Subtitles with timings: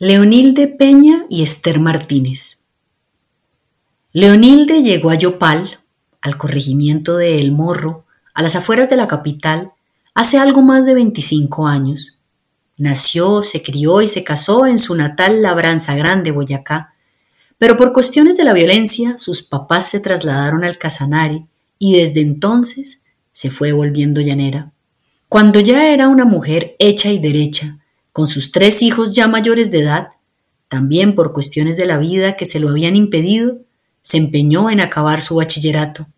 [0.00, 2.62] Leonilde Peña y Esther Martínez.
[4.12, 5.80] Leonilde llegó a Yopal,
[6.20, 9.72] al corregimiento de El Morro, a las afueras de la capital,
[10.14, 12.20] hace algo más de 25 años.
[12.76, 16.94] Nació, se crió y se casó en su natal Labranza Grande, Boyacá,
[17.58, 23.02] pero por cuestiones de la violencia sus papás se trasladaron al Casanare y desde entonces
[23.32, 24.70] se fue volviendo llanera.
[25.28, 27.77] Cuando ya era una mujer hecha y derecha,
[28.18, 30.08] con sus tres hijos ya mayores de edad,
[30.66, 33.58] también por cuestiones de la vida que se lo habían impedido,
[34.02, 36.08] se empeñó en acabar su bachillerato.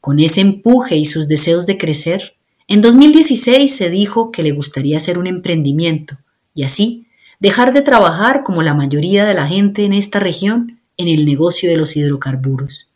[0.00, 2.34] Con ese empuje y sus deseos de crecer,
[2.66, 6.16] en 2016 se dijo que le gustaría hacer un emprendimiento
[6.52, 7.06] y así
[7.38, 11.70] dejar de trabajar como la mayoría de la gente en esta región en el negocio
[11.70, 12.88] de los hidrocarburos.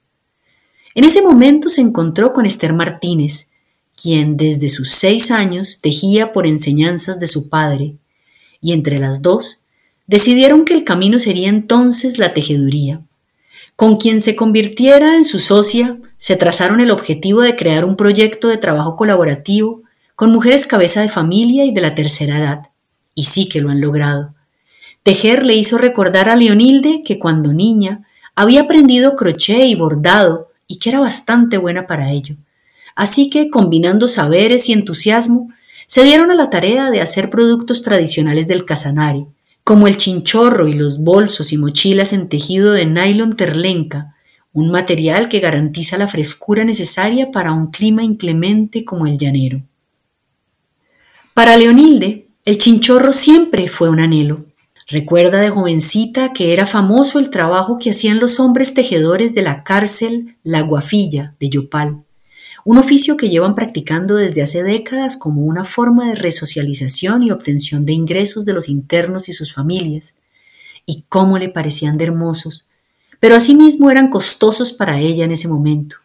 [0.97, 3.53] En ese momento se encontró con Esther Martínez,
[3.95, 7.95] quien desde sus seis años tejía por enseñanzas de su padre
[8.65, 9.61] y entre las dos
[10.07, 13.03] decidieron que el camino sería entonces la tejeduría.
[13.77, 18.49] Con quien se convirtiera en su socia, se trazaron el objetivo de crear un proyecto
[18.49, 19.83] de trabajo colaborativo
[20.17, 22.63] con mujeres cabeza de familia y de la tercera edad.
[23.15, 24.35] Y sí que lo han logrado.
[25.03, 30.79] Tejer le hizo recordar a Leonilde que cuando niña había aprendido crochet y bordado y
[30.79, 32.37] que era bastante buena para ello.
[32.97, 35.51] Así que, combinando saberes y entusiasmo,
[35.87, 39.27] se dieron a la tarea de hacer productos tradicionales del Casanare,
[39.63, 44.15] como el chinchorro y los bolsos y mochilas en tejido de nylon terlenca,
[44.53, 49.63] un material que garantiza la frescura necesaria para un clima inclemente como el llanero.
[51.33, 54.45] Para Leonilde, el chinchorro siempre fue un anhelo.
[54.87, 59.65] Recuerda de jovencita que era famoso el trabajo que hacían los hombres tejedores de la
[59.65, 62.04] cárcel La Guafilla de Yopal
[62.65, 67.85] un oficio que llevan practicando desde hace décadas como una forma de resocialización y obtención
[67.85, 70.17] de ingresos de los internos y sus familias.
[70.87, 72.67] Y cómo le parecían de hermosos,
[73.21, 75.97] pero asimismo eran costosos para ella en ese momento.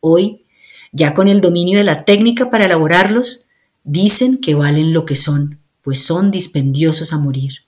[0.00, 0.44] Hoy,
[0.90, 3.48] ya con el dominio de la técnica para elaborarlos,
[3.84, 7.60] dicen que valen lo que son, pues son dispendiosos a morir.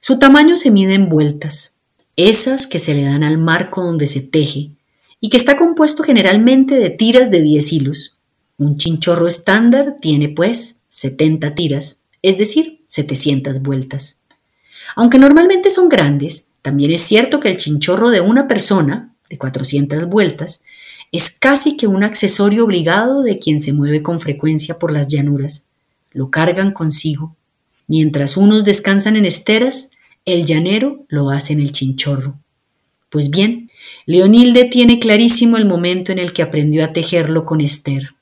[0.00, 1.74] Su tamaño se mide en vueltas,
[2.16, 4.70] esas que se le dan al marco donde se teje,
[5.24, 8.18] y que está compuesto generalmente de tiras de 10 hilos.
[8.58, 14.20] Un chinchorro estándar tiene pues 70 tiras, es decir, 700 vueltas.
[14.94, 20.10] Aunque normalmente son grandes, también es cierto que el chinchorro de una persona, de 400
[20.10, 20.60] vueltas,
[21.10, 25.64] es casi que un accesorio obligado de quien se mueve con frecuencia por las llanuras.
[26.12, 27.34] Lo cargan consigo.
[27.86, 29.88] Mientras unos descansan en esteras,
[30.26, 32.43] el llanero lo hace en el chinchorro.
[33.14, 33.70] Pues bien,
[34.06, 38.16] Leonilde tiene clarísimo el momento en el que aprendió a tejerlo con Esther.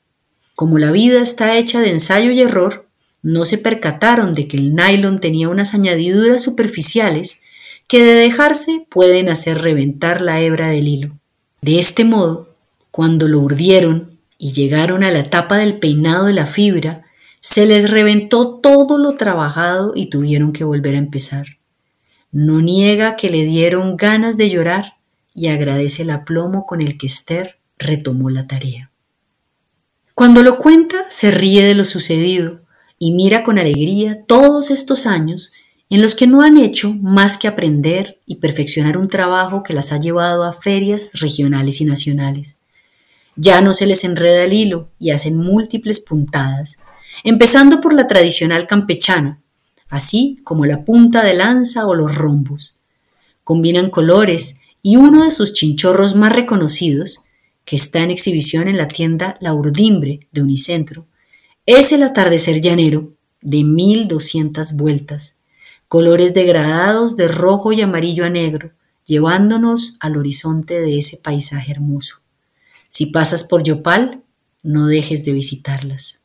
[0.53, 2.85] Como la vida está hecha de ensayo y error,
[3.23, 7.41] no se percataron de que el nylon tenía unas añadiduras superficiales
[7.87, 11.17] que de dejarse pueden hacer reventar la hebra del hilo.
[11.63, 12.53] De este modo,
[12.91, 17.01] cuando lo urdieron y llegaron a la etapa del peinado de la fibra,
[17.41, 21.47] se les reventó todo lo trabajado y tuvieron que volver a empezar.
[22.33, 24.97] No niega que le dieron ganas de llorar
[25.35, 28.89] y agradece el aplomo con el que Esther retomó la tarea.
[30.15, 32.61] Cuando lo cuenta, se ríe de lo sucedido
[32.97, 35.53] y mira con alegría todos estos años
[35.91, 39.91] en los que no han hecho más que aprender y perfeccionar un trabajo que las
[39.91, 42.57] ha llevado a ferias regionales y nacionales.
[43.35, 46.79] Ya no se les enreda el hilo y hacen múltiples puntadas,
[47.23, 49.42] empezando por la tradicional campechana,
[49.93, 52.73] así como la punta de lanza o los rombos.
[53.43, 57.25] Combinan colores y uno de sus chinchorros más reconocidos,
[57.63, 61.05] que está en exhibición en la tienda La Urdimbre de Unicentro,
[61.67, 65.37] es el atardecer llanero de 1200 vueltas,
[65.87, 68.71] colores degradados de rojo y amarillo a negro,
[69.05, 72.15] llevándonos al horizonte de ese paisaje hermoso.
[72.87, 74.23] Si pasas por Yopal,
[74.63, 76.22] no dejes de visitarlas.